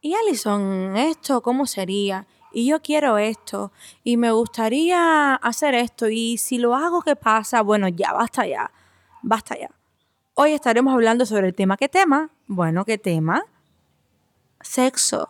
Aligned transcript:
y 0.00 0.14
Alison, 0.14 0.96
esto, 0.96 1.42
¿cómo 1.42 1.66
sería? 1.66 2.26
Y 2.52 2.66
yo 2.66 2.80
quiero 2.82 3.18
esto, 3.18 3.70
y 4.02 4.16
me 4.16 4.32
gustaría 4.32 5.34
hacer 5.34 5.74
esto, 5.74 6.08
y 6.08 6.36
si 6.38 6.58
lo 6.58 6.74
hago, 6.74 7.02
¿qué 7.02 7.16
pasa? 7.16 7.62
Bueno, 7.62 7.88
ya, 7.88 8.12
basta 8.12 8.46
ya, 8.46 8.72
basta 9.22 9.58
ya. 9.58 9.70
Hoy 10.34 10.52
estaremos 10.52 10.94
hablando 10.94 11.26
sobre 11.26 11.48
el 11.48 11.54
tema. 11.54 11.76
¿Qué 11.76 11.88
tema? 11.88 12.30
Bueno, 12.46 12.84
¿qué 12.84 12.96
tema? 12.96 13.44
Sexo. 14.60 15.28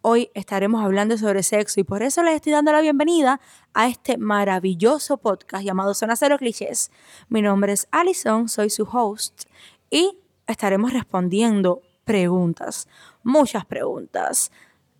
Hoy 0.00 0.30
estaremos 0.34 0.82
hablando 0.84 1.18
sobre 1.18 1.42
sexo 1.42 1.80
y 1.80 1.84
por 1.84 2.02
eso 2.02 2.22
les 2.22 2.36
estoy 2.36 2.52
dando 2.52 2.72
la 2.72 2.80
bienvenida 2.80 3.40
a 3.74 3.88
este 3.88 4.16
maravilloso 4.16 5.18
podcast 5.18 5.64
llamado 5.64 5.92
Zona 5.92 6.16
Cero 6.16 6.38
Clichés. 6.38 6.90
Mi 7.28 7.42
nombre 7.42 7.72
es 7.72 7.88
Alison, 7.90 8.48
soy 8.48 8.70
su 8.70 8.84
host 8.84 9.44
y 9.90 10.18
estaremos 10.46 10.92
respondiendo 10.92 11.82
preguntas, 12.08 12.88
muchas 13.22 13.66
preguntas. 13.66 14.50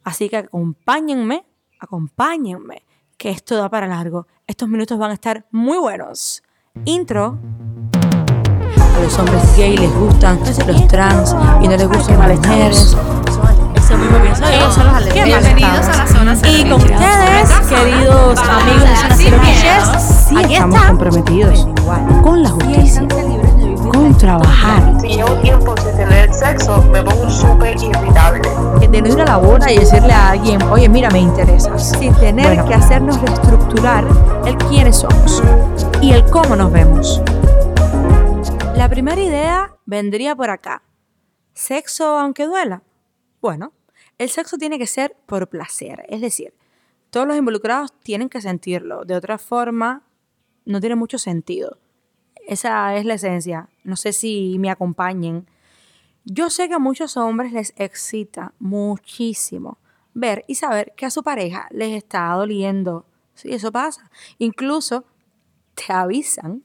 Así 0.05 0.29
que 0.29 0.37
acompáñenme, 0.37 1.43
acompáñenme, 1.81 2.85
que 3.17 3.31
esto 3.31 3.57
da 3.57 3.71
para 3.71 3.87
largo. 3.87 4.27
Estos 4.47 4.69
minutos 4.69 4.99
van 4.99 5.13
a 5.13 5.15
estar 5.15 5.47
muy 5.51 5.79
buenos. 5.79 6.43
Intro. 6.85 7.39
A 8.95 9.01
los 9.01 9.19
hombres 9.19 9.57
gay 9.57 9.75
les 9.79 9.95
gustan 9.95 10.39
los 10.67 10.89
trans 10.89 11.35
y 11.63 11.69
no 11.69 11.77
les 11.79 11.89
gustan 11.89 12.19
las 12.19 12.39
mujeres. 12.39 12.97
Bienvenidos 15.15 15.89
a 15.89 15.97
la 15.97 16.07
zona 16.07 16.35
Y 16.47 16.63
con 16.65 16.75
ustedes, 16.75 17.51
queridos 17.71 18.39
amigos 18.39 18.87
de 18.87 18.97
Zona 18.97 19.17
Cero 19.17 19.39
sí 20.29 20.37
estamos 20.53 20.85
comprometidos 20.85 21.67
con 22.23 22.43
la 22.43 22.51
justicia, 22.51 23.09
con 23.93 24.19
trabajar, 24.19 24.99
sexo, 26.49 26.83
me 26.85 27.03
pongo 27.03 27.29
súper 27.29 27.77
irritable. 27.77 28.49
ir 28.83 29.21
a 29.21 29.25
la 29.25 29.37
boda 29.37 29.71
y 29.71 29.79
decirle 29.79 30.13
a 30.13 30.31
alguien, 30.31 30.63
oye, 30.63 30.89
mira, 30.89 31.11
me 31.11 31.19
interesas, 31.19 31.91
sin 31.99 32.15
tener 32.15 32.47
Bueno. 32.47 32.67
que 32.67 32.75
hacernos 32.75 33.21
reestructurar 33.21 34.05
el 34.47 34.57
quiénes 34.57 34.97
somos 34.97 35.43
y 36.01 36.13
el 36.13 36.25
cómo 36.31 36.57
nos 36.57 36.73
vemos. 36.73 37.21
La 38.77 38.89
primera 38.89 39.21
idea 39.21 39.77
vendría 39.85 40.35
por 40.35 40.51
acá. 40.51 40.83
¿Sexo 41.53 42.19
aunque 42.19 42.47
duela? 42.47 42.83
Bueno, 43.43 43.73
el 44.17 44.31
sexo 44.31 44.57
tiene 44.57 44.79
que 44.79 44.87
ser 44.87 45.17
por 45.27 45.49
placer, 45.49 46.07
es 46.09 46.21
decir, 46.21 46.55
todos 47.11 47.27
los 47.27 47.37
involucrados 47.37 47.93
tienen 48.01 48.29
que 48.29 48.41
sentirlo, 48.41 49.05
de 49.05 49.17
otra 49.17 49.39
forma 49.39 50.03
no 50.65 50.81
tiene 50.81 50.97
mucho 50.97 51.19
sentido. 51.19 51.79
Esa 52.47 52.97
es 52.97 53.05
la 53.05 53.15
esencia. 53.15 53.69
No 53.85 53.97
sé 53.97 54.13
si 54.15 54.57
me 54.59 54.71
acompañen. 54.71 55.47
Yo 56.31 56.51
sé 56.51 56.69
que 56.69 56.75
a 56.75 56.79
muchos 56.79 57.17
hombres 57.17 57.53
les 57.55 57.73
excita 57.77 58.53
muchísimo 58.59 59.79
ver 60.13 60.45
y 60.47 60.57
saber 60.57 60.93
que 60.95 61.07
a 61.07 61.11
su 61.11 61.23
pareja 61.23 61.69
les 61.71 61.93
está 61.97 62.31
doliendo. 62.35 63.07
Sí, 63.33 63.51
eso 63.55 63.73
pasa. 63.73 64.11
Incluso 64.37 65.07
te 65.75 65.91
avisan 65.91 66.65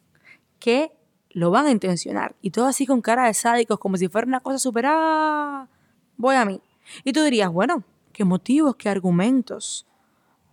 que 0.60 0.92
lo 1.30 1.50
van 1.50 1.68
a 1.68 1.72
intencionar. 1.72 2.36
Y 2.42 2.52
todo 2.52 2.66
así 2.66 2.86
con 2.86 3.00
cara 3.02 3.28
de 3.28 3.34
sádicos, 3.34 3.80
como 3.80 3.96
si 3.96 4.10
fuera 4.10 4.28
una 4.28 4.42
cosa 4.42 4.58
súper... 4.60 4.84
"Ah, 4.86 5.70
voy 6.18 6.36
a 6.36 6.44
mí. 6.44 6.62
Y 7.06 7.14
tú 7.14 7.24
dirías, 7.24 7.50
bueno, 7.50 7.86
¿qué 8.12 8.26
motivos, 8.26 8.76
qué 8.76 8.90
argumentos 8.90 9.88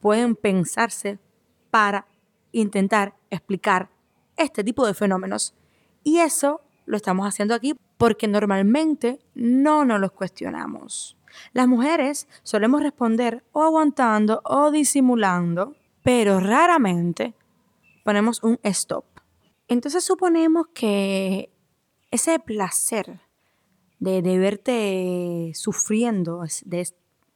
pueden 0.00 0.36
pensarse 0.36 1.18
para 1.72 2.06
intentar 2.52 3.16
explicar 3.28 3.90
este 4.36 4.62
tipo 4.62 4.86
de 4.86 4.94
fenómenos? 4.94 5.52
Y 6.04 6.18
eso 6.18 6.60
lo 6.86 6.96
estamos 6.96 7.26
haciendo 7.26 7.56
aquí 7.56 7.74
porque 8.00 8.28
normalmente 8.28 9.20
no 9.34 9.84
nos 9.84 10.00
los 10.00 10.12
cuestionamos. 10.12 11.18
Las 11.52 11.68
mujeres 11.68 12.28
solemos 12.42 12.82
responder 12.82 13.44
o 13.52 13.62
aguantando 13.62 14.40
o 14.42 14.70
disimulando, 14.70 15.76
pero 16.02 16.40
raramente 16.40 17.34
ponemos 18.02 18.42
un 18.42 18.58
stop. 18.62 19.04
Entonces 19.68 20.02
suponemos 20.02 20.68
que 20.72 21.50
ese 22.10 22.38
placer 22.38 23.20
de, 23.98 24.22
de 24.22 24.38
verte 24.38 25.52
sufriendo, 25.54 26.44
de 26.64 26.88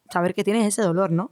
saber 0.08 0.34
que 0.34 0.44
tienes 0.44 0.66
ese 0.66 0.80
dolor, 0.80 1.10
¿no? 1.10 1.30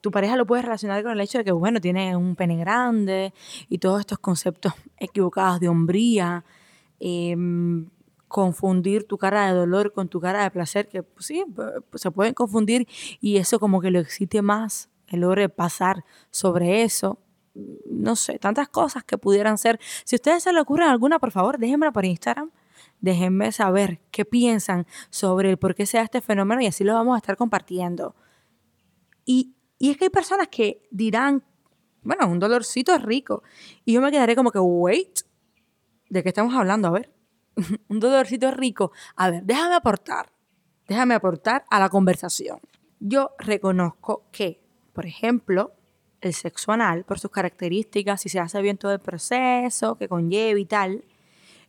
Tu 0.00 0.10
pareja 0.10 0.34
lo 0.34 0.44
puede 0.44 0.62
relacionar 0.62 1.04
con 1.04 1.12
el 1.12 1.20
hecho 1.20 1.38
de 1.38 1.44
que, 1.44 1.52
bueno, 1.52 1.80
tiene 1.80 2.16
un 2.16 2.34
pene 2.34 2.56
grande 2.56 3.32
y 3.68 3.78
todos 3.78 4.00
estos 4.00 4.18
conceptos 4.18 4.72
equivocados 4.98 5.60
de 5.60 5.68
hombría, 5.68 6.44
em, 6.98 7.88
confundir 8.32 9.04
tu 9.04 9.18
cara 9.18 9.46
de 9.46 9.52
dolor 9.52 9.92
con 9.92 10.08
tu 10.08 10.20
cara 10.20 10.42
de 10.42 10.50
placer, 10.50 10.88
que 10.88 11.02
pues, 11.02 11.26
sí, 11.26 11.44
p- 11.54 11.98
se 11.98 12.10
pueden 12.10 12.34
confundir 12.34 12.88
y 13.20 13.36
eso 13.36 13.60
como 13.60 13.80
que 13.80 13.90
lo 13.90 14.00
excite 14.00 14.42
más, 14.42 14.88
el 15.08 15.20
logre 15.20 15.48
pasar 15.48 16.04
sobre 16.30 16.82
eso. 16.82 17.18
No 17.84 18.16
sé, 18.16 18.38
tantas 18.38 18.68
cosas 18.70 19.04
que 19.04 19.18
pudieran 19.18 19.58
ser. 19.58 19.78
Si 20.04 20.16
a 20.16 20.18
ustedes 20.18 20.42
se 20.42 20.52
le 20.54 20.60
ocurren 20.60 20.88
alguna, 20.88 21.18
por 21.18 21.30
favor, 21.30 21.58
déjenmela 21.58 21.92
por 21.92 22.04
Instagram. 22.06 22.50
Déjenme 23.00 23.52
saber 23.52 24.00
qué 24.10 24.24
piensan 24.24 24.86
sobre 25.10 25.50
el 25.50 25.58
por 25.58 25.74
qué 25.74 25.84
se 25.84 26.00
este 26.00 26.20
fenómeno 26.22 26.62
y 26.62 26.66
así 26.66 26.82
lo 26.82 26.94
vamos 26.94 27.14
a 27.14 27.18
estar 27.18 27.36
compartiendo. 27.36 28.14
Y, 29.26 29.54
y 29.78 29.90
es 29.90 29.96
que 29.98 30.04
hay 30.06 30.10
personas 30.10 30.48
que 30.48 30.88
dirán, 30.90 31.42
bueno, 32.02 32.26
un 32.28 32.38
dolorcito 32.38 32.94
es 32.94 33.02
rico. 33.02 33.42
Y 33.84 33.92
yo 33.92 34.00
me 34.00 34.10
quedaré 34.10 34.34
como 34.34 34.50
que, 34.50 34.58
wait, 34.58 35.20
¿de 36.08 36.22
qué 36.22 36.30
estamos 36.30 36.54
hablando? 36.54 36.88
A 36.88 36.92
ver, 36.92 37.12
un 37.88 38.00
dolorcito 38.00 38.50
rico. 38.50 38.92
A 39.16 39.30
ver, 39.30 39.42
déjame 39.44 39.74
aportar, 39.74 40.32
déjame 40.88 41.14
aportar 41.14 41.64
a 41.70 41.78
la 41.78 41.88
conversación. 41.88 42.60
Yo 43.00 43.30
reconozco 43.38 44.24
que, 44.32 44.60
por 44.92 45.06
ejemplo, 45.06 45.72
el 46.20 46.34
sexo 46.34 46.70
anal, 46.72 47.04
por 47.04 47.18
sus 47.18 47.30
características, 47.30 48.20
si 48.20 48.28
se 48.28 48.38
hace 48.38 48.62
bien 48.62 48.78
todo 48.78 48.92
el 48.92 49.00
proceso, 49.00 49.96
que 49.96 50.08
conlleva 50.08 50.58
y 50.60 50.64
tal, 50.64 51.04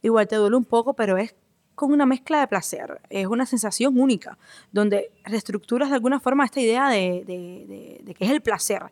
igual 0.01 0.27
te 0.27 0.35
duele 0.35 0.55
un 0.55 0.65
poco, 0.65 0.93
pero 0.93 1.17
es 1.17 1.35
con 1.73 1.91
una 1.91 2.05
mezcla 2.05 2.39
de 2.39 2.47
placer. 2.47 3.01
Es 3.09 3.25
una 3.25 3.47
sensación 3.47 3.99
única, 3.99 4.37
donde 4.71 5.11
reestructuras 5.25 5.89
de 5.89 5.95
alguna 5.95 6.19
forma 6.19 6.45
esta 6.45 6.61
idea 6.61 6.87
de, 6.89 7.23
de- 7.25 7.65
de- 7.67 8.01
de 8.03 8.13
que 8.13 8.25
es 8.25 8.29
el 8.31 8.41
placer 8.41 8.83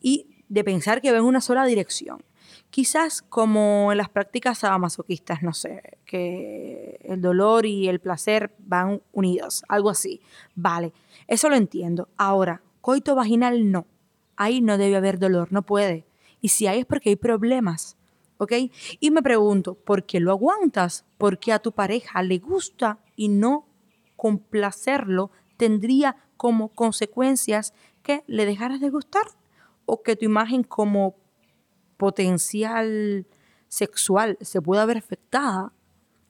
y 0.00 0.44
de 0.48 0.64
pensar 0.64 1.00
que 1.00 1.12
va 1.12 1.18
en 1.18 1.24
una 1.24 1.40
sola 1.40 1.64
dirección. 1.66 2.22
Quizás 2.70 3.22
como 3.22 3.90
en 3.92 3.98
las 3.98 4.08
prácticas 4.08 4.58
sadomasoquistas, 4.58 5.42
no 5.42 5.52
sé, 5.52 5.98
que 6.04 6.98
el 7.02 7.20
dolor 7.20 7.66
y 7.66 7.88
el 7.88 8.00
placer 8.00 8.54
van 8.58 9.02
unidos, 9.12 9.64
algo 9.68 9.90
así. 9.90 10.20
Vale, 10.54 10.92
eso 11.26 11.48
lo 11.48 11.56
entiendo. 11.56 12.08
Ahora, 12.16 12.62
coito 12.80 13.14
vaginal 13.14 13.70
no. 13.70 13.86
Ahí 14.36 14.60
no 14.60 14.78
debe 14.78 14.96
haber 14.96 15.18
dolor, 15.18 15.52
no 15.52 15.62
puede. 15.62 16.06
Y 16.40 16.48
si 16.48 16.66
hay 16.66 16.80
es 16.80 16.86
porque 16.86 17.10
hay 17.10 17.16
problemas, 17.16 17.96
¿ok? 18.38 18.52
Y 19.00 19.10
me 19.10 19.22
pregunto, 19.22 19.74
¿por 19.74 20.04
qué 20.04 20.20
lo 20.20 20.30
aguantas? 20.30 21.04
Porque 21.18 21.52
a 21.52 21.58
tu 21.58 21.72
pareja 21.72 22.22
le 22.22 22.38
gusta 22.38 22.98
y 23.16 23.28
no 23.28 23.66
complacerlo 24.16 25.30
tendría 25.56 26.16
como 26.36 26.68
consecuencias 26.68 27.74
que 28.02 28.24
le 28.26 28.46
dejaras 28.46 28.80
de 28.80 28.90
gustar 28.90 29.26
o 29.84 30.02
que 30.02 30.16
tu 30.16 30.24
imagen 30.24 30.62
como 30.62 31.16
potencial 31.98 33.26
sexual 33.68 34.38
se 34.40 34.62
pueda 34.62 34.86
ver 34.86 34.96
afectada. 34.96 35.72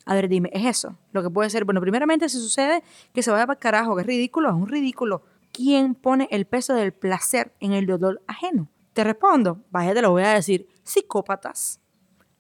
A 0.04 0.14
ver, 0.14 0.28
dime, 0.28 0.50
¿es 0.52 0.64
eso? 0.64 0.98
Lo 1.12 1.22
que 1.22 1.30
puede 1.30 1.50
ser, 1.50 1.64
bueno, 1.64 1.80
primeramente 1.80 2.28
si 2.28 2.38
sucede 2.38 2.82
que 3.12 3.22
se 3.22 3.30
vaya 3.30 3.46
para 3.46 3.56
el 3.56 3.60
carajo, 3.60 3.94
que 3.94 4.00
es 4.00 4.06
ridículo, 4.06 4.48
es 4.48 4.54
un 4.54 4.66
ridículo. 4.66 5.22
¿Quién 5.52 5.94
pone 5.94 6.26
el 6.30 6.46
peso 6.46 6.74
del 6.74 6.92
placer 6.92 7.52
en 7.60 7.72
el 7.72 7.86
dolor 7.86 8.22
ajeno? 8.26 8.68
Te 8.94 9.04
respondo, 9.04 9.60
vaya, 9.70 9.94
te 9.94 10.02
lo 10.02 10.10
voy 10.10 10.24
a 10.24 10.32
decir, 10.32 10.66
psicópatas. 10.82 11.80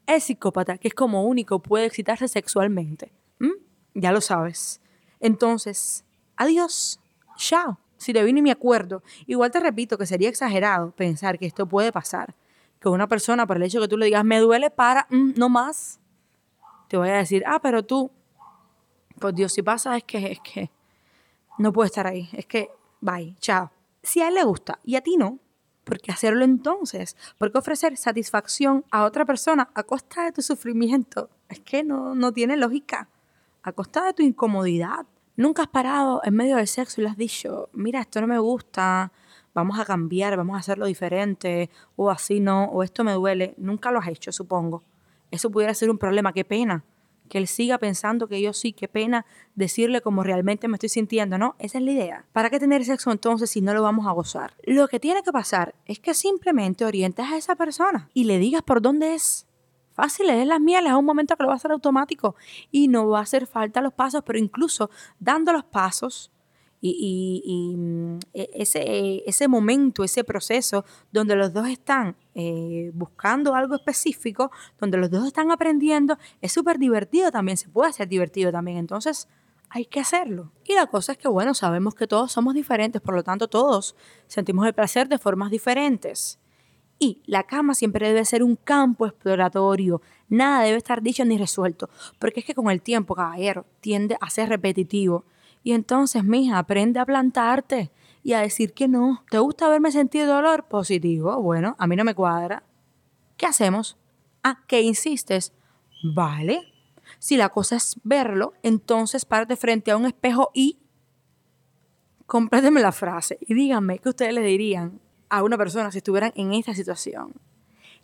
El 0.06 0.20
psicópata, 0.20 0.78
que 0.78 0.88
es 0.88 0.94
como 0.94 1.24
único 1.24 1.60
puede 1.60 1.84
excitarse 1.84 2.26
sexualmente. 2.26 3.12
¿m? 3.38 3.52
Ya 3.94 4.10
lo 4.10 4.20
sabes. 4.20 4.80
Entonces, 5.20 6.04
adiós. 6.36 7.00
Chao. 7.36 7.78
Si 7.98 8.12
te 8.12 8.22
vine 8.22 8.38
y 8.38 8.42
me 8.42 8.52
acuerdo. 8.52 9.02
Igual 9.26 9.50
te 9.50 9.60
repito 9.60 9.98
que 9.98 10.06
sería 10.06 10.28
exagerado 10.28 10.92
pensar 10.92 11.38
que 11.38 11.46
esto 11.46 11.66
puede 11.66 11.92
pasar. 11.92 12.34
Que 12.80 12.88
una 12.88 13.08
persona, 13.08 13.46
por 13.46 13.56
el 13.56 13.64
hecho 13.64 13.80
que 13.80 13.88
tú 13.88 13.96
le 13.96 14.06
digas, 14.06 14.24
me 14.24 14.38
duele 14.38 14.70
para, 14.70 15.06
mm, 15.10 15.32
no 15.36 15.48
más, 15.48 16.00
te 16.88 16.96
voy 16.96 17.08
a 17.10 17.16
decir, 17.16 17.44
ah, 17.46 17.60
pero 17.60 17.84
tú, 17.84 18.10
por 19.18 19.34
Dios, 19.34 19.52
si 19.52 19.62
pasa 19.62 19.96
es 19.96 20.04
que, 20.04 20.32
es 20.32 20.40
que 20.40 20.70
no 21.58 21.72
puede 21.72 21.88
estar 21.88 22.06
ahí. 22.06 22.28
Es 22.32 22.46
que, 22.46 22.70
bye, 23.00 23.36
chao. 23.40 23.70
Si 24.02 24.22
a 24.22 24.28
él 24.28 24.34
le 24.34 24.44
gusta 24.44 24.78
y 24.84 24.96
a 24.96 25.02
ti 25.02 25.16
no, 25.16 25.38
¿por 25.84 26.00
qué 26.00 26.12
hacerlo 26.12 26.44
entonces? 26.44 27.16
¿Por 27.36 27.52
qué 27.52 27.58
ofrecer 27.58 27.96
satisfacción 27.96 28.84
a 28.90 29.04
otra 29.04 29.24
persona 29.24 29.70
a 29.74 29.82
costa 29.82 30.24
de 30.24 30.32
tu 30.32 30.42
sufrimiento? 30.42 31.28
Es 31.48 31.60
que 31.60 31.82
no, 31.82 32.14
no 32.14 32.32
tiene 32.32 32.56
lógica. 32.56 33.08
A 33.62 33.72
costa 33.72 34.04
de 34.04 34.14
tu 34.14 34.22
incomodidad. 34.22 35.06
Nunca 35.36 35.62
has 35.62 35.68
parado 35.68 36.20
en 36.24 36.34
medio 36.34 36.56
del 36.56 36.68
sexo 36.68 37.00
y 37.00 37.04
le 37.04 37.10
has 37.10 37.16
dicho, 37.16 37.68
mira, 37.72 38.00
esto 38.00 38.20
no 38.20 38.26
me 38.26 38.38
gusta, 38.38 39.12
vamos 39.58 39.78
a 39.78 39.84
cambiar, 39.84 40.36
vamos 40.36 40.56
a 40.56 40.60
hacerlo 40.60 40.86
diferente, 40.86 41.70
o 41.96 42.10
así 42.10 42.40
no, 42.40 42.64
o 42.64 42.82
esto 42.82 43.04
me 43.04 43.12
duele. 43.12 43.54
Nunca 43.56 43.90
lo 43.90 43.98
has 43.98 44.08
hecho, 44.08 44.32
supongo. 44.32 44.82
Eso 45.30 45.50
pudiera 45.50 45.74
ser 45.74 45.90
un 45.90 45.98
problema, 45.98 46.32
qué 46.32 46.44
pena 46.44 46.84
que 47.28 47.38
él 47.38 47.46
siga 47.46 47.78
pensando 47.78 48.26
que 48.26 48.40
yo 48.40 48.52
sí, 48.52 48.72
qué 48.72 48.88
pena 48.88 49.24
decirle 49.54 50.00
como 50.00 50.22
realmente 50.22 50.66
me 50.66 50.76
estoy 50.76 50.88
sintiendo, 50.88 51.38
¿no? 51.38 51.54
Esa 51.58 51.78
es 51.78 51.84
la 51.84 51.92
idea. 51.92 52.24
¿Para 52.32 52.50
qué 52.50 52.58
tener 52.58 52.84
sexo 52.84 53.12
entonces 53.12 53.50
si 53.50 53.60
no 53.60 53.74
lo 53.74 53.82
vamos 53.82 54.06
a 54.06 54.12
gozar? 54.12 54.54
Lo 54.64 54.88
que 54.88 54.98
tiene 54.98 55.22
que 55.22 55.30
pasar 55.30 55.74
es 55.86 56.00
que 56.00 56.14
simplemente 56.14 56.84
orientes 56.84 57.26
a 57.26 57.36
esa 57.36 57.54
persona 57.54 58.08
y 58.14 58.24
le 58.24 58.38
digas 58.38 58.62
por 58.62 58.82
dónde 58.82 59.14
es. 59.14 59.46
Fácil, 59.92 60.30
es 60.30 60.46
las 60.46 60.60
mieles, 60.60 60.92
a 60.92 60.96
un 60.96 61.04
momento 61.04 61.36
que 61.36 61.42
lo 61.42 61.48
va 61.48 61.54
a 61.54 61.56
hacer 61.56 61.72
automático 61.72 62.36
y 62.70 62.86
no 62.86 63.08
va 63.08 63.18
a 63.18 63.22
hacer 63.22 63.48
falta 63.48 63.80
los 63.80 63.92
pasos, 63.92 64.22
pero 64.24 64.38
incluso 64.38 64.90
dando 65.18 65.52
los 65.52 65.64
pasos, 65.64 66.30
y, 66.80 67.74
mm, 67.76 68.18
e, 68.34 69.22
ese, 69.26 69.48
momento, 69.48 70.04
ese 70.04 70.24
proceso 70.24 70.84
donde 71.12 71.36
los 71.36 71.52
dos 71.52 71.68
están 71.68 72.16
eh, 72.34 72.90
buscando 72.94 73.54
algo 73.54 73.74
específico, 73.74 74.50
donde 74.78 74.98
los 74.98 75.10
dos 75.10 75.26
están 75.26 75.50
aprendiendo, 75.50 76.18
es 76.40 76.52
súper 76.52 76.78
divertido 76.78 77.30
también, 77.30 77.56
se 77.56 77.68
puede 77.68 77.90
hacer 77.90 78.08
divertido 78.08 78.52
también. 78.52 78.78
Entonces, 78.78 79.28
hay 79.70 79.84
que 79.84 80.00
hacerlo. 80.00 80.52
Y 80.64 80.74
la 80.74 80.86
cosa 80.86 81.12
es 81.12 81.18
que, 81.18 81.28
bueno, 81.28 81.54
sabemos 81.54 81.94
que 81.94 82.06
todos 82.06 82.32
somos 82.32 82.54
diferentes, 82.54 83.02
por 83.02 83.14
lo 83.14 83.22
tanto, 83.22 83.48
todos 83.48 83.96
sentimos 84.26 84.66
el 84.66 84.74
placer 84.74 85.08
de 85.08 85.18
formas 85.18 85.50
diferentes. 85.50 86.38
Y 86.98 87.22
la 87.26 87.44
cama 87.44 87.74
siempre 87.74 88.08
debe 88.08 88.24
ser 88.24 88.42
un 88.42 88.56
campo 88.56 89.06
exploratorio. 89.06 90.02
Nada 90.28 90.64
debe 90.64 90.78
estar 90.78 91.00
dicho 91.00 91.24
ni 91.24 91.38
resuelto. 91.38 91.88
Porque 92.18 92.40
es 92.40 92.46
que 92.46 92.54
con 92.54 92.70
el 92.70 92.82
tiempo, 92.82 93.14
caballero, 93.14 93.66
tiende 93.80 94.16
a 94.20 94.30
ser 94.30 94.48
repetitivo. 94.48 95.24
Y 95.68 95.74
entonces, 95.74 96.24
mija, 96.24 96.56
aprende 96.56 96.98
a 96.98 97.04
plantarte 97.04 97.90
y 98.22 98.32
a 98.32 98.40
decir 98.40 98.72
que 98.72 98.88
no. 98.88 99.22
¿Te 99.30 99.38
gusta 99.38 99.68
verme 99.68 99.92
sentir 99.92 100.24
dolor? 100.24 100.64
Positivo. 100.66 101.42
Bueno, 101.42 101.76
a 101.78 101.86
mí 101.86 101.94
no 101.94 102.04
me 102.04 102.14
cuadra. 102.14 102.62
¿Qué 103.36 103.44
hacemos? 103.44 103.98
Ah, 104.42 104.62
¿qué 104.66 104.80
insistes? 104.80 105.52
Vale. 106.02 106.72
Si 107.18 107.36
la 107.36 107.50
cosa 107.50 107.76
es 107.76 108.00
verlo, 108.02 108.54
entonces 108.62 109.26
párate 109.26 109.56
frente 109.56 109.90
a 109.90 109.98
un 109.98 110.06
espejo 110.06 110.48
y 110.54 110.78
compléteme 112.24 112.80
la 112.80 112.92
frase 112.92 113.36
y 113.42 113.52
díganme 113.52 113.98
qué 113.98 114.08
ustedes 114.08 114.32
le 114.32 114.40
dirían 114.40 114.98
a 115.28 115.42
una 115.42 115.58
persona 115.58 115.92
si 115.92 115.98
estuvieran 115.98 116.32
en 116.34 116.54
esta 116.54 116.72
situación. 116.72 117.34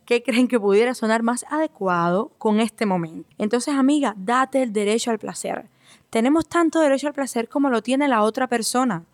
¿Qué 0.04 0.22
creen 0.22 0.48
que 0.48 0.60
pudiera 0.60 0.92
sonar 0.92 1.22
más 1.22 1.46
adecuado 1.48 2.30
con 2.36 2.60
este 2.60 2.84
momento? 2.84 3.26
Entonces, 3.38 3.74
amiga, 3.74 4.12
date 4.18 4.62
el 4.62 4.74
derecho 4.74 5.10
al 5.10 5.18
placer 5.18 5.70
tenemos 6.14 6.46
tanto 6.46 6.78
derecho 6.78 7.08
al 7.08 7.12
placer 7.12 7.48
como 7.48 7.70
lo 7.70 7.82
tiene 7.82 8.06
la 8.06 8.22
otra 8.22 8.46
persona. 8.46 9.04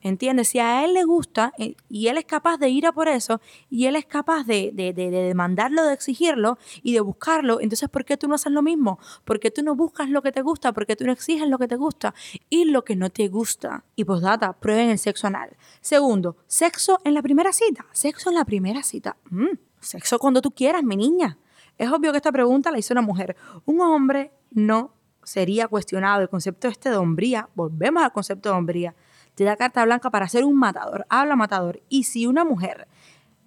¿Entiendes? 0.00 0.46
Si 0.50 0.60
a 0.60 0.84
él 0.84 0.94
le 0.94 1.02
gusta 1.02 1.52
eh, 1.58 1.74
y 1.88 2.06
él 2.06 2.18
es 2.18 2.24
capaz 2.24 2.56
de 2.58 2.68
ir 2.68 2.86
a 2.86 2.92
por 2.92 3.08
eso 3.08 3.40
y 3.68 3.86
él 3.86 3.96
es 3.96 4.06
capaz 4.06 4.44
de, 4.44 4.70
de, 4.72 4.92
de, 4.92 5.10
demandarlo, 5.10 5.84
de 5.84 5.92
exigirlo 5.92 6.56
y 6.84 6.92
de 6.92 7.00
buscarlo, 7.00 7.60
entonces 7.60 7.88
¿por 7.88 8.04
qué 8.04 8.16
tú 8.16 8.28
no 8.28 8.36
haces 8.36 8.52
lo 8.52 8.62
mismo? 8.62 9.00
¿Por 9.24 9.40
qué 9.40 9.50
tú 9.50 9.64
no 9.64 9.74
buscas 9.74 10.08
lo 10.08 10.22
que 10.22 10.30
te 10.30 10.40
gusta? 10.40 10.72
¿Por 10.72 10.86
qué 10.86 10.94
tú 10.94 11.04
no 11.04 11.10
exiges 11.10 11.48
lo 11.48 11.58
que 11.58 11.66
te 11.66 11.74
gusta 11.74 12.14
y 12.48 12.66
lo 12.66 12.84
que 12.84 12.94
no 12.94 13.10
te 13.10 13.26
gusta? 13.26 13.82
Y 13.96 14.04
pues 14.04 14.20
data, 14.20 14.52
prueben 14.52 14.90
el 14.90 15.00
sexo 15.00 15.26
anal. 15.26 15.56
Segundo, 15.80 16.36
sexo 16.46 17.00
en 17.02 17.14
la 17.14 17.22
primera 17.22 17.52
cita. 17.52 17.86
Sexo 17.90 18.28
en 18.28 18.36
la 18.36 18.44
primera 18.44 18.84
cita. 18.84 19.16
Mm, 19.30 19.58
sexo 19.80 20.20
cuando 20.20 20.40
tú 20.40 20.52
quieras, 20.52 20.84
mi 20.84 20.94
niña. 20.94 21.38
Es 21.76 21.90
obvio 21.90 22.12
que 22.12 22.18
esta 22.18 22.30
pregunta 22.30 22.70
la 22.70 22.78
hizo 22.78 22.94
una 22.94 23.02
mujer. 23.02 23.34
Un 23.64 23.80
hombre 23.80 24.30
no 24.52 24.95
sería 25.26 25.66
cuestionado 25.66 26.22
el 26.22 26.28
concepto 26.28 26.68
este 26.68 26.88
de 26.88 26.96
hombría, 26.96 27.48
volvemos 27.56 28.02
al 28.04 28.12
concepto 28.12 28.50
de 28.50 28.54
hombría, 28.54 28.94
te 29.34 29.42
da 29.42 29.56
carta 29.56 29.84
blanca 29.84 30.08
para 30.08 30.28
ser 30.28 30.44
un 30.44 30.56
matador, 30.56 31.04
habla 31.08 31.34
matador. 31.34 31.82
Y 31.88 32.04
si 32.04 32.26
una 32.26 32.44
mujer 32.44 32.86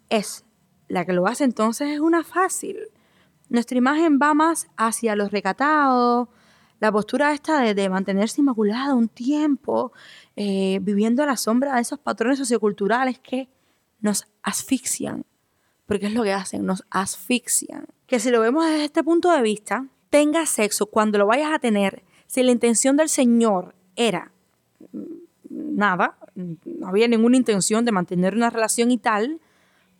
es 0.09 0.43
la 0.89 1.05
que 1.05 1.13
lo 1.13 1.25
hace, 1.25 1.45
entonces 1.45 1.89
es 1.89 1.99
una 2.01 2.25
fácil. 2.25 2.77
Nuestra 3.47 3.77
imagen 3.77 4.19
va 4.21 4.33
más 4.33 4.67
hacia 4.75 5.15
los 5.15 5.31
recatados, 5.31 6.27
la 6.81 6.91
postura 6.91 7.31
esta 7.31 7.61
de, 7.61 7.89
mantenerse 7.89 8.41
inmaculada 8.41 8.93
un 8.93 9.07
tiempo, 9.07 9.93
eh, 10.35 10.79
viviendo 10.81 11.23
a 11.23 11.27
la 11.27 11.37
sombra 11.37 11.75
de 11.75 11.81
esos 11.81 11.99
patrones 11.99 12.39
socioculturales 12.39 13.19
que 13.19 13.49
nos 14.01 14.27
asfixian, 14.43 15.25
porque 15.85 16.07
es 16.07 16.13
lo 16.13 16.23
que 16.23 16.33
hacen, 16.33 16.65
nos 16.65 16.85
asfixian. 16.89 17.85
Que 18.05 18.19
si 18.19 18.31
lo 18.31 18.41
vemos 18.41 18.65
desde 18.65 18.85
este 18.85 19.03
punto 19.03 19.31
de 19.31 19.41
vista, 19.41 19.85
tenga 20.09 20.45
sexo 20.45 20.87
cuando 20.87 21.17
lo 21.17 21.27
vayas 21.27 21.53
a 21.53 21.59
tener, 21.59 22.03
si 22.27 22.43
la 22.43 22.51
intención 22.51 22.97
del 22.97 23.09
Señor 23.09 23.75
era 23.95 24.31
mm, 24.91 25.77
nada, 25.77 26.17
no 26.35 26.87
había 26.87 27.07
ninguna 27.07 27.37
intención 27.37 27.85
de 27.85 27.91
mantener 27.91 28.35
una 28.35 28.49
relación 28.49 28.91
y 28.91 28.97
tal, 28.97 29.39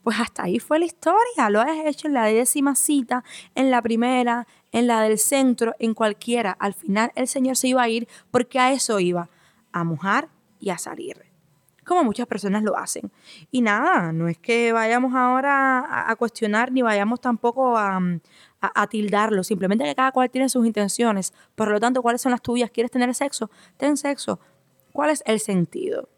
pues 0.04 0.20
hasta 0.20 0.44
ahí 0.44 0.60
fue 0.60 0.80
la 0.80 0.86
historia. 0.86 1.50
Lo 1.50 1.62
has 1.62 1.86
hecho 1.86 2.08
en 2.08 2.14
la 2.14 2.26
décima 2.26 2.76
cita, 2.76 3.24
en 3.56 3.70
la 3.70 3.82
primera, 3.82 4.48
en 4.72 4.88
la 4.88 5.02
del 5.02 5.18
centro, 5.18 5.76
en 5.80 5.94
cualquiera. 5.94 6.52
Al 6.52 6.74
final 6.74 7.12
el 7.16 7.28
Señor 7.28 7.58
se 7.58 7.68
iba 7.70 7.82
a 7.82 7.90
ir 7.90 8.08
porque 8.32 8.60
a 8.60 8.72
eso 8.72 9.00
iba, 9.00 9.30
a 9.72 9.84
mojar 9.84 10.30
y 10.60 10.70
a 10.70 10.78
salir. 10.78 11.29
Como 11.89 12.03
muchas 12.03 12.27
personas 12.27 12.62
lo 12.62 12.77
hacen. 12.77 13.12
Y 13.50 13.63
nada, 13.63 14.12
no 14.12 14.27
es 14.27 14.38
que 14.38 14.71
vayamos 14.71 15.15
ahora 15.15 16.07
a, 16.07 16.15
cuestionar 16.18 16.71
ni 16.71 16.83
vayamos 16.83 17.19
tampoco 17.19 17.75
a, 17.80 18.00
a, 18.62 18.88
tildarlo, 18.88 19.44
simplemente 19.44 19.86
que 19.86 19.95
cada 19.95 20.12
cual 20.12 20.30
tiene 20.30 20.50
sus 20.50 20.68
intenciones. 20.68 21.33
Por 21.56 21.71
lo 21.71 21.80
tanto, 21.80 22.03
¿cuáles 22.03 22.21
son 22.21 22.31
las 22.31 22.44
tuyas? 22.44 22.69
¿Quieres 22.69 22.91
tener 22.91 23.12
sexo? 23.15 23.50
Ten 23.77 23.97
sexo. 23.97 24.39
¿Cuál 24.94 25.09
es 25.09 25.24
el 25.25 25.39
sentido? 25.39 26.09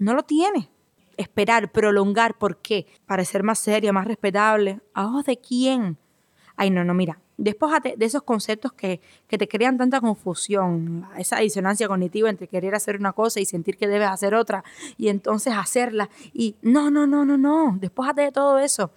No 0.00 0.14
lo 0.14 0.24
tiene. 0.24 0.72
Esperar, 1.16 1.70
prolongar, 1.70 2.36
¿por 2.36 2.60
qué? 2.60 2.88
Parecer 3.06 3.44
más 3.44 3.60
seria, 3.60 3.92
más 3.92 4.08
respetable. 4.08 4.80
¿A 4.92 5.06
ojos 5.06 5.26
de 5.26 5.36
quién? 5.36 5.98
Ay, 6.56 6.70
no, 6.70 6.82
no, 6.82 6.94
mira. 6.94 7.20
Despójate 7.42 7.96
de 7.96 8.06
esos 8.06 8.22
conceptos 8.22 8.72
que, 8.72 9.00
que 9.26 9.36
te 9.36 9.48
crean 9.48 9.76
tanta 9.76 10.00
confusión, 10.00 11.08
esa 11.18 11.38
disonancia 11.38 11.88
cognitiva 11.88 12.30
entre 12.30 12.46
querer 12.46 12.72
hacer 12.72 12.96
una 12.96 13.12
cosa 13.14 13.40
y 13.40 13.46
sentir 13.46 13.76
que 13.76 13.88
debes 13.88 14.08
hacer 14.10 14.32
otra 14.36 14.62
y 14.96 15.08
entonces 15.08 15.52
hacerla. 15.52 16.08
Y 16.32 16.54
no, 16.62 16.88
no, 16.92 17.04
no, 17.04 17.24
no, 17.24 17.36
no. 17.36 17.76
Despójate 17.80 18.22
de 18.22 18.30
todo 18.30 18.60
eso. 18.60 18.92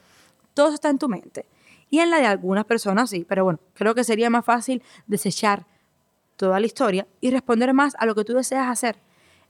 Todo 0.53 0.67
eso 0.67 0.75
está 0.75 0.91
en 0.91 0.99
tu 0.99 1.09
mente. 1.09 1.47
Y 1.89 2.01
en 2.01 2.11
la 2.11 2.19
de 2.19 2.27
algunas 2.27 2.65
personas 2.65 3.09
sí, 3.09 3.25
pero 3.27 3.45
bueno, 3.45 3.59
creo 3.73 3.95
que 3.95 4.03
sería 4.03 4.29
más 4.29 4.45
fácil 4.45 4.83
desechar 5.07 5.65
toda 6.35 6.59
la 6.59 6.67
historia 6.67 7.07
y 7.21 7.31
responder 7.31 7.73
más 7.73 7.95
a 7.97 8.05
lo 8.05 8.13
que 8.13 8.25
tú 8.25 8.33
deseas 8.33 8.69
hacer. 8.69 9.01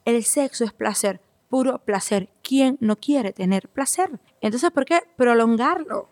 El 0.06 0.24
sexo 0.24 0.64
es 0.64 0.72
placer, 0.72 1.20
puro 1.50 1.80
placer. 1.80 2.30
¿Quién 2.42 2.78
no 2.80 2.96
quiere 2.96 3.34
tener 3.34 3.68
placer? 3.68 4.22
Entonces, 4.40 4.72
¿por 4.72 4.86
qué 4.86 5.02
prolongarlo? 5.18 6.08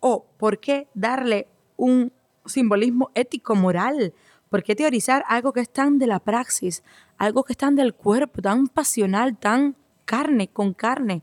¿O 0.00 0.24
por 0.38 0.60
qué 0.60 0.88
darle 0.94 1.48
un 1.76 2.10
simbolismo 2.46 3.10
ético, 3.14 3.54
moral? 3.54 4.14
¿Por 4.50 4.62
qué 4.62 4.74
teorizar 4.74 5.24
algo 5.28 5.52
que 5.52 5.60
es 5.60 5.72
tan 5.72 5.98
de 5.98 6.06
la 6.06 6.18
praxis, 6.18 6.82
algo 7.16 7.44
que 7.44 7.54
es 7.54 7.56
tan 7.56 7.74
del 7.74 7.94
cuerpo, 7.94 8.42
tan 8.42 8.66
pasional, 8.66 9.38
tan 9.38 9.76
carne 10.04 10.48
con 10.48 10.74
carne? 10.74 11.22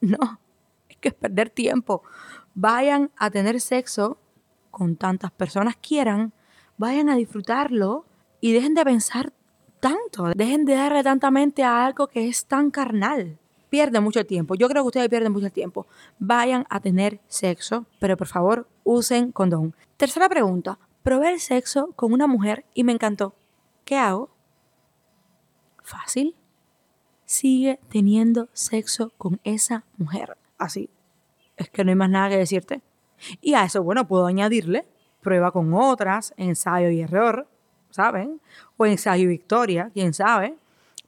No, 0.00 0.40
es 0.88 0.96
que 0.98 1.08
es 1.08 1.14
perder 1.14 1.50
tiempo 1.50 2.02
vayan 2.54 3.10
a 3.16 3.30
tener 3.30 3.60
sexo 3.60 4.18
con 4.70 4.96
tantas 4.96 5.30
personas 5.32 5.76
quieran, 5.76 6.32
vayan 6.76 7.08
a 7.08 7.16
disfrutarlo 7.16 8.06
y 8.40 8.52
dejen 8.52 8.74
de 8.74 8.84
pensar 8.84 9.32
tanto, 9.80 10.32
dejen 10.34 10.64
de 10.64 10.74
darle 10.74 11.02
tanta 11.02 11.30
mente 11.30 11.62
a 11.62 11.84
algo 11.84 12.06
que 12.06 12.28
es 12.28 12.46
tan 12.46 12.70
carnal. 12.70 13.38
Pierden 13.74 14.04
mucho 14.04 14.24
tiempo, 14.24 14.54
yo 14.54 14.68
creo 14.68 14.84
que 14.84 14.86
ustedes 14.86 15.08
pierden 15.08 15.32
mucho 15.32 15.50
tiempo. 15.50 15.88
Vayan 16.20 16.64
a 16.70 16.78
tener 16.78 17.20
sexo, 17.26 17.86
pero 17.98 18.16
por 18.16 18.28
favor 18.28 18.68
usen 18.84 19.32
condón. 19.32 19.74
Tercera 19.96 20.28
pregunta, 20.28 20.78
probé 21.02 21.32
el 21.32 21.40
sexo 21.40 21.90
con 21.96 22.12
una 22.12 22.28
mujer 22.28 22.64
y 22.72 22.84
me 22.84 22.92
encantó. 22.92 23.34
¿Qué 23.84 23.96
hago? 23.96 24.30
Fácil. 25.82 26.36
Sigue 27.24 27.80
teniendo 27.88 28.48
sexo 28.52 29.10
con 29.18 29.40
esa 29.42 29.82
mujer. 29.96 30.36
Así, 30.56 30.88
es 31.56 31.68
que 31.68 31.82
no 31.82 31.90
hay 31.90 31.96
más 31.96 32.10
nada 32.10 32.28
que 32.28 32.36
decirte. 32.36 32.80
Y 33.40 33.54
a 33.54 33.64
eso, 33.64 33.82
bueno, 33.82 34.06
puedo 34.06 34.26
añadirle 34.26 34.86
prueba 35.20 35.50
con 35.50 35.74
otras, 35.74 36.32
ensayo 36.36 36.90
y 36.90 37.00
error, 37.00 37.48
¿saben? 37.90 38.40
O 38.76 38.86
ensayo 38.86 39.24
y 39.24 39.26
victoria, 39.26 39.90
quién 39.92 40.14
sabe, 40.14 40.56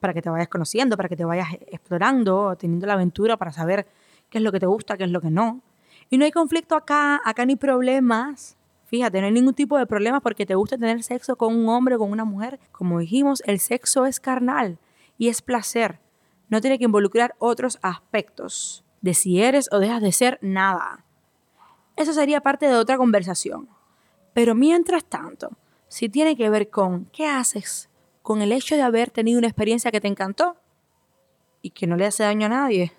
para 0.06 0.14
que 0.14 0.22
te 0.22 0.30
vayas 0.30 0.46
conociendo, 0.46 0.96
para 0.96 1.08
que 1.08 1.16
te 1.16 1.24
vayas 1.24 1.48
explorando, 1.66 2.54
teniendo 2.56 2.86
la 2.86 2.92
aventura 2.92 3.36
para 3.36 3.50
saber 3.50 3.88
qué 4.30 4.38
es 4.38 4.44
lo 4.44 4.52
que 4.52 4.60
te 4.60 4.66
gusta, 4.66 4.96
qué 4.96 5.02
es 5.02 5.10
lo 5.10 5.20
que 5.20 5.30
no. 5.30 5.62
Y 6.10 6.16
no 6.16 6.24
hay 6.24 6.30
conflicto 6.30 6.76
acá, 6.76 7.20
acá 7.24 7.44
ni 7.44 7.56
problemas. 7.56 8.56
Fíjate, 8.84 9.18
no 9.18 9.26
hay 9.26 9.32
ningún 9.32 9.54
tipo 9.54 9.76
de 9.76 9.84
problemas 9.84 10.22
porque 10.22 10.46
te 10.46 10.54
gusta 10.54 10.78
tener 10.78 11.02
sexo 11.02 11.34
con 11.34 11.56
un 11.56 11.68
hombre 11.68 11.96
o 11.96 11.98
con 11.98 12.12
una 12.12 12.24
mujer. 12.24 12.60
Como 12.70 13.00
dijimos, 13.00 13.42
el 13.46 13.58
sexo 13.58 14.06
es 14.06 14.20
carnal 14.20 14.78
y 15.18 15.26
es 15.26 15.42
placer. 15.42 15.98
No 16.50 16.60
tiene 16.60 16.78
que 16.78 16.84
involucrar 16.84 17.34
otros 17.40 17.80
aspectos 17.82 18.84
de 19.00 19.12
si 19.12 19.42
eres 19.42 19.68
o 19.72 19.80
dejas 19.80 20.02
de 20.02 20.12
ser 20.12 20.38
nada. 20.40 21.04
Eso 21.96 22.12
sería 22.12 22.42
parte 22.42 22.66
de 22.66 22.76
otra 22.76 22.96
conversación. 22.96 23.68
Pero 24.34 24.54
mientras 24.54 25.04
tanto, 25.04 25.50
si 25.88 26.08
tiene 26.08 26.36
que 26.36 26.48
ver 26.48 26.70
con 26.70 27.06
qué 27.06 27.26
haces 27.26 27.90
con 28.26 28.42
el 28.42 28.50
hecho 28.50 28.74
de 28.74 28.82
haber 28.82 29.12
tenido 29.12 29.38
una 29.38 29.46
experiencia 29.46 29.92
que 29.92 30.00
te 30.00 30.08
encantó 30.08 30.56
y 31.62 31.70
que 31.70 31.86
no 31.86 31.94
le 31.94 32.06
hace 32.06 32.24
daño 32.24 32.46
a 32.46 32.48
nadie, 32.48 32.92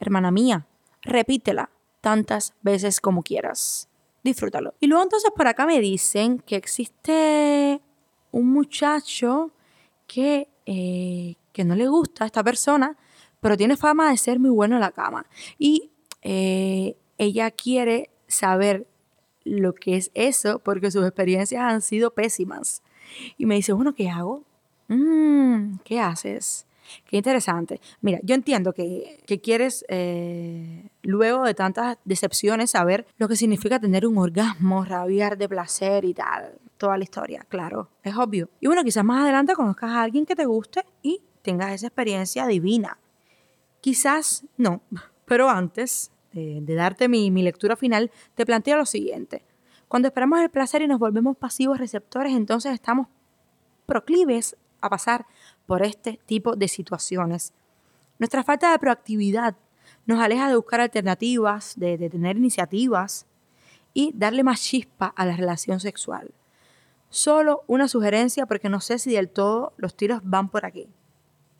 hermana 0.00 0.30
mía, 0.30 0.66
repítela 1.02 1.68
tantas 2.00 2.54
veces 2.62 3.02
como 3.02 3.22
quieras. 3.22 3.90
disfrútalo. 4.24 4.72
Y 4.80 4.86
luego 4.86 5.02
entonces 5.02 5.30
por 5.36 5.46
acá 5.46 5.66
me 5.66 5.78
dicen 5.78 6.38
que 6.38 6.56
existe 6.56 7.82
un 8.32 8.50
muchacho 8.50 9.50
que, 10.06 10.48
eh, 10.64 11.34
que 11.52 11.64
no 11.64 11.74
le 11.74 11.86
gusta 11.88 12.24
a 12.24 12.26
esta 12.26 12.42
persona, 12.42 12.96
pero 13.40 13.58
tiene 13.58 13.76
fama 13.76 14.10
de 14.10 14.16
ser 14.16 14.40
muy 14.40 14.48
bueno 14.48 14.76
en 14.76 14.80
la 14.80 14.90
cama. 14.90 15.26
Y 15.58 15.90
eh, 16.22 16.96
ella 17.18 17.50
quiere 17.50 18.08
saber 18.26 18.86
lo 19.44 19.74
que 19.74 19.98
es 19.98 20.10
eso 20.14 20.60
porque 20.60 20.90
sus 20.90 21.04
experiencias 21.04 21.60
han 21.60 21.82
sido 21.82 22.14
pésimas. 22.14 22.82
Y 23.36 23.46
me 23.46 23.54
dice, 23.54 23.72
bueno, 23.72 23.94
¿qué 23.94 24.08
hago? 24.08 24.42
Mm, 24.88 25.78
¿Qué 25.84 26.00
haces? 26.00 26.66
Qué 27.04 27.16
interesante. 27.16 27.80
Mira, 28.00 28.20
yo 28.22 28.34
entiendo 28.34 28.72
que, 28.72 29.18
quieres, 29.42 29.84
eh, 29.88 30.88
luego 31.02 31.44
de 31.44 31.54
tantas 31.54 31.98
decepciones, 32.04 32.70
saber 32.70 33.06
lo 33.18 33.28
que 33.28 33.36
significa 33.36 33.80
tener 33.80 34.06
un 34.06 34.18
orgasmo, 34.18 34.84
rabiar 34.84 35.36
de 35.36 35.48
placer 35.48 36.04
y 36.04 36.14
tal. 36.14 36.58
Toda 36.76 36.98
la 36.98 37.04
historia, 37.04 37.44
claro, 37.48 37.88
es 38.02 38.14
obvio. 38.16 38.50
Y 38.60 38.66
bueno, 38.66 38.84
quizás 38.84 39.04
más 39.04 39.22
adelante 39.22 39.54
conozcas 39.54 39.90
a 39.90 40.02
alguien 40.02 40.26
que 40.26 40.36
te 40.36 40.44
guste 40.44 40.84
y 41.02 41.22
tengas 41.42 41.72
esa 41.72 41.86
experiencia 41.86 42.46
divina. 42.46 42.98
Quizás 43.80 44.44
no, 44.56 44.82
pero 45.24 45.48
antes 45.48 46.10
de, 46.32 46.74
darte 46.74 47.08
mi, 47.08 47.30
mi 47.30 47.42
lectura 47.42 47.76
final, 47.76 48.10
te 48.34 48.44
planteo 48.44 48.76
lo 48.76 48.84
siguiente. 48.84 49.42
Cuando 49.88 50.08
esperamos 50.08 50.40
el 50.40 50.50
placer 50.50 50.82
y 50.82 50.88
nos 50.88 50.98
volvemos 50.98 51.36
pasivos 51.36 51.78
receptores, 51.78 52.32
entonces 52.34 52.72
estamos 52.72 53.08
proclives 53.86 54.56
a 54.80 54.90
pasar 54.90 55.26
por 55.66 55.82
este 55.82 56.20
tipo 56.26 56.56
de 56.56 56.68
situaciones. 56.68 57.52
Nuestra 58.18 58.42
falta 58.42 58.72
de 58.72 58.78
proactividad 58.78 59.56
nos 60.06 60.20
aleja 60.20 60.48
de 60.48 60.56
buscar 60.56 60.80
alternativas, 60.80 61.74
de, 61.76 61.96
tener 62.10 62.36
iniciativas 62.36 63.26
y 63.94 64.12
darle 64.14 64.42
más 64.42 64.60
chispa 64.60 65.06
a 65.06 65.24
la 65.24 65.36
relación 65.36 65.80
sexual. 65.80 66.32
Solo 67.08 67.62
una 67.66 67.88
sugerencia 67.88 68.46
porque 68.46 68.68
no 68.68 68.80
sé 68.80 68.98
si 68.98 69.12
del 69.12 69.30
todo 69.30 69.72
los 69.76 69.96
tiros 69.96 70.20
van 70.24 70.48
por 70.48 70.66
aquí. 70.66 70.88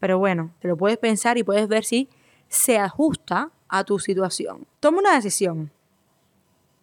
Pero 0.01 0.19
bueno, 0.19 0.53
te 0.61 0.69
lo 0.69 0.77
puedes 0.77 0.99
pensar 0.99 1.39
y 1.39 1.45
puedes 1.45 1.69
ver 1.69 1.85
si 1.85 2.09
se 2.49 2.79
ajusta 2.79 3.51
a 3.69 3.85
tu 3.85 3.99
situación. 3.99 4.67
Toma 4.81 4.99
una 4.99 5.15
decisión. 5.15 5.71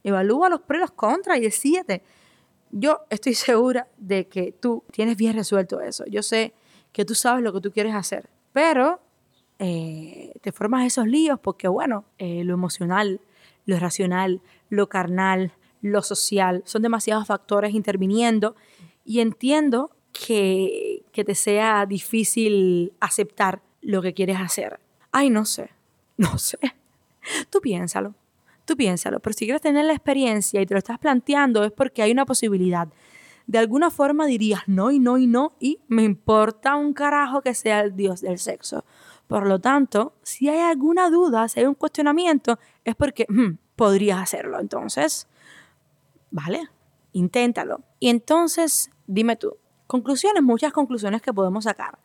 Evalúa 0.03 0.49
los 0.49 0.61
pros 0.61 0.79
y 0.79 0.81
los 0.81 0.91
contras 0.91 1.37
y 1.37 1.41
decídete. 1.41 2.03
Yo 2.71 3.01
estoy 3.09 3.33
segura 3.33 3.87
de 3.97 4.27
que 4.27 4.51
tú 4.51 4.83
tienes 4.91 5.17
bien 5.17 5.35
resuelto 5.35 5.81
eso. 5.81 6.05
Yo 6.05 6.23
sé 6.23 6.53
que 6.91 7.05
tú 7.05 7.15
sabes 7.15 7.43
lo 7.43 7.53
que 7.53 7.61
tú 7.61 7.71
quieres 7.71 7.95
hacer. 7.95 8.29
Pero 8.51 9.01
eh, 9.59 10.33
te 10.41 10.51
formas 10.51 10.85
esos 10.85 11.07
líos 11.07 11.39
porque, 11.39 11.67
bueno, 11.67 12.05
eh, 12.17 12.43
lo 12.43 12.53
emocional, 12.53 13.21
lo 13.65 13.79
racional, 13.79 14.41
lo 14.69 14.89
carnal, 14.89 15.53
lo 15.81 16.01
social, 16.01 16.63
son 16.65 16.81
demasiados 16.81 17.27
factores 17.27 17.73
interviniendo 17.73 18.55
y 19.05 19.19
entiendo 19.19 19.91
que, 20.11 21.03
que 21.11 21.23
te 21.23 21.35
sea 21.35 21.85
difícil 21.85 22.93
aceptar 22.99 23.61
lo 23.81 24.01
que 24.01 24.13
quieres 24.13 24.37
hacer. 24.39 24.79
Ay, 25.11 25.29
no 25.29 25.45
sé, 25.45 25.69
no 26.17 26.37
sé. 26.37 26.59
Tú 27.49 27.61
piénsalo, 27.61 28.15
tú 28.65 28.75
piénsalo, 28.75 29.19
pero 29.19 29.33
si 29.33 29.45
quieres 29.45 29.61
tener 29.61 29.85
la 29.85 29.93
experiencia 29.93 30.61
y 30.61 30.65
te 30.65 30.73
lo 30.73 30.77
estás 30.77 30.99
planteando 30.99 31.63
es 31.63 31.71
porque 31.71 32.01
hay 32.01 32.11
una 32.11 32.25
posibilidad 32.25 32.87
de 33.45 33.57
alguna 33.57 33.89
forma 33.89 34.25
dirías 34.25 34.63
no 34.67 34.91
y 34.91 34.99
no 34.99 35.17
y 35.17 35.27
no 35.27 35.53
y 35.59 35.79
me 35.87 36.03
importa 36.03 36.75
un 36.75 36.93
carajo 36.93 37.41
que 37.41 37.53
sea 37.53 37.81
el 37.81 37.95
dios 37.95 38.21
del 38.21 38.39
sexo. 38.39 38.85
Por 39.27 39.47
lo 39.47 39.59
tanto, 39.59 40.13
si 40.23 40.49
hay 40.49 40.59
alguna 40.59 41.09
duda, 41.09 41.47
si 41.47 41.59
hay 41.59 41.65
un 41.65 41.75
cuestionamiento, 41.75 42.59
es 42.83 42.95
porque 42.95 43.25
hmm, 43.29 43.57
podrías 43.75 44.19
hacerlo. 44.19 44.59
Entonces, 44.59 45.27
vale, 46.31 46.69
inténtalo. 47.13 47.81
Y 47.99 48.09
entonces, 48.09 48.91
dime 49.07 49.35
tú, 49.35 49.57
conclusiones, 49.87 50.43
muchas 50.43 50.71
conclusiones 50.71 51.21
que 51.21 51.33
podemos 51.33 51.63
sacar. 51.63 51.97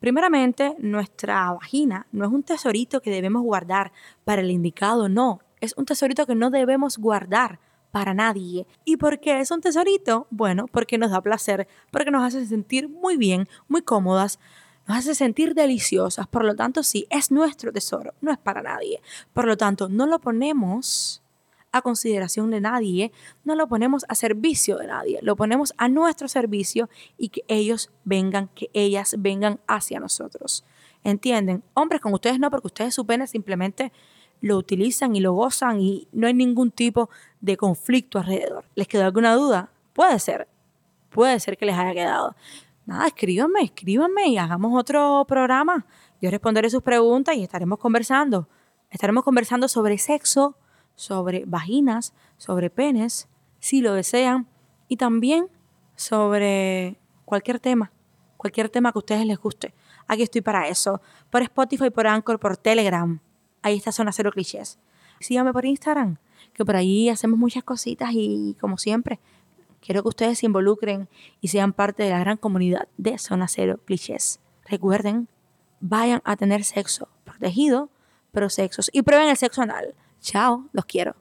Primeramente, 0.00 0.76
nuestra 0.78 1.52
vagina 1.52 2.06
no 2.12 2.26
es 2.26 2.30
un 2.30 2.42
tesorito 2.42 3.00
que 3.00 3.10
debemos 3.10 3.42
guardar 3.42 3.92
para 4.24 4.42
el 4.42 4.50
indicado, 4.50 5.08
no, 5.08 5.40
es 5.60 5.74
un 5.76 5.84
tesorito 5.84 6.26
que 6.26 6.34
no 6.34 6.50
debemos 6.50 6.98
guardar 6.98 7.60
para 7.90 8.14
nadie. 8.14 8.66
¿Y 8.84 8.96
por 8.96 9.20
qué 9.20 9.40
es 9.40 9.50
un 9.50 9.60
tesorito? 9.60 10.26
Bueno, 10.30 10.66
porque 10.66 10.98
nos 10.98 11.10
da 11.10 11.20
placer, 11.20 11.66
porque 11.90 12.10
nos 12.10 12.24
hace 12.24 12.44
sentir 12.46 12.88
muy 12.88 13.16
bien, 13.16 13.48
muy 13.68 13.82
cómodas, 13.82 14.38
nos 14.86 14.98
hace 14.98 15.14
sentir 15.14 15.54
deliciosas. 15.54 16.26
Por 16.26 16.44
lo 16.44 16.54
tanto, 16.54 16.82
sí, 16.82 17.06
es 17.10 17.30
nuestro 17.30 17.72
tesoro, 17.72 18.12
no 18.20 18.32
es 18.32 18.38
para 18.38 18.62
nadie. 18.62 19.00
Por 19.32 19.46
lo 19.46 19.56
tanto, 19.56 19.88
no 19.88 20.06
lo 20.06 20.20
ponemos 20.20 21.22
a 21.72 21.82
consideración 21.82 22.50
de 22.50 22.60
nadie, 22.60 23.12
no 23.44 23.54
lo 23.54 23.68
ponemos 23.68 24.04
a 24.08 24.14
servicio 24.14 24.78
de 24.78 24.86
nadie, 24.86 25.18
lo 25.22 25.36
ponemos 25.36 25.74
a 25.76 25.88
nuestro 25.88 26.28
servicio 26.28 26.88
y 27.18 27.28
que 27.28 27.44
ellos 27.48 27.90
vengan, 28.04 28.48
que 28.54 28.70
ellas 28.72 29.16
vengan 29.18 29.60
hacia 29.66 30.00
nosotros. 30.00 30.64
¿Entienden? 31.04 31.62
Hombres 31.74 32.00
con 32.00 32.12
ustedes 32.14 32.38
no, 32.38 32.50
porque 32.50 32.68
ustedes 32.68 32.94
su 32.94 33.06
pene 33.06 33.26
simplemente 33.26 33.92
lo 34.40 34.56
utilizan 34.56 35.16
y 35.16 35.20
lo 35.20 35.32
gozan 35.32 35.80
y 35.80 36.08
no 36.12 36.26
hay 36.26 36.34
ningún 36.34 36.70
tipo 36.70 37.10
de 37.40 37.56
conflicto 37.56 38.18
alrededor. 38.18 38.64
¿Les 38.74 38.88
quedó 38.88 39.04
alguna 39.04 39.34
duda? 39.34 39.70
Puede 39.92 40.18
ser, 40.18 40.48
puede 41.10 41.40
ser 41.40 41.56
que 41.56 41.66
les 41.66 41.76
haya 41.76 41.92
quedado. 41.94 42.36
Nada, 42.84 43.06
escríbanme, 43.06 43.62
escríbanme 43.62 44.28
y 44.28 44.38
hagamos 44.38 44.78
otro 44.78 45.24
programa. 45.26 45.86
Yo 46.20 46.30
responderé 46.30 46.70
sus 46.70 46.82
preguntas 46.82 47.36
y 47.36 47.42
estaremos 47.42 47.78
conversando. 47.78 48.48
Estaremos 48.90 49.24
conversando 49.24 49.68
sobre 49.68 49.98
sexo, 49.98 50.56
sobre 50.94 51.44
vaginas, 51.46 52.14
sobre 52.36 52.70
penes, 52.70 53.28
si 53.58 53.80
lo 53.80 53.94
desean, 53.94 54.46
y 54.88 54.96
también 54.96 55.48
sobre 55.96 56.98
cualquier 57.24 57.58
tema, 57.58 57.90
cualquier 58.36 58.68
tema 58.68 58.92
que 58.92 58.98
a 58.98 59.00
ustedes 59.00 59.26
les 59.26 59.38
guste. 59.38 59.74
Aquí 60.06 60.22
estoy 60.22 60.40
para 60.40 60.68
eso, 60.68 61.00
por 61.30 61.42
Spotify, 61.42 61.90
por 61.90 62.06
Anchor, 62.06 62.38
por 62.38 62.56
Telegram. 62.56 63.20
Ahí 63.62 63.76
está 63.76 63.92
Zona 63.92 64.12
Cero 64.12 64.30
Clichés. 64.32 64.78
Síganme 65.20 65.52
por 65.52 65.64
Instagram, 65.64 66.18
que 66.52 66.64
por 66.64 66.76
ahí 66.76 67.08
hacemos 67.08 67.38
muchas 67.38 67.64
cositas 67.64 68.10
y 68.12 68.56
como 68.60 68.78
siempre, 68.78 69.18
quiero 69.80 70.02
que 70.02 70.08
ustedes 70.08 70.38
se 70.38 70.46
involucren 70.46 71.08
y 71.40 71.48
sean 71.48 71.72
parte 71.72 72.02
de 72.02 72.10
la 72.10 72.20
gran 72.20 72.36
comunidad 72.36 72.88
de 72.96 73.18
Zona 73.18 73.48
Cero 73.48 73.80
Clichés. 73.84 74.40
Recuerden, 74.68 75.28
vayan 75.80 76.22
a 76.24 76.36
tener 76.36 76.64
sexo 76.64 77.08
protegido, 77.24 77.90
pero 78.32 78.50
sexos 78.50 78.90
y 78.92 79.02
prueben 79.02 79.28
el 79.28 79.36
sexo 79.36 79.62
anal. 79.62 79.94
Chao, 80.20 80.68
los 80.72 80.84
quiero. 80.84 81.16